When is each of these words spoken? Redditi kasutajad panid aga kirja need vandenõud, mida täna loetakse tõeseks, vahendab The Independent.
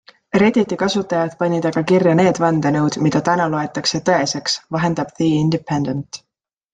Redditi 0.41 0.77
kasutajad 0.83 1.33
panid 1.41 1.67
aga 1.69 1.83
kirja 1.91 2.15
need 2.19 2.39
vandenõud, 2.43 2.97
mida 3.07 3.21
täna 3.27 3.47
loetakse 3.55 4.01
tõeseks, 4.09 4.57
vahendab 4.77 5.13
The 5.21 5.29
Independent. 5.43 6.21